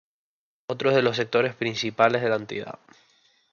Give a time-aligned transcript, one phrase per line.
[0.65, 2.79] Otro de los sectores principales de la entidad.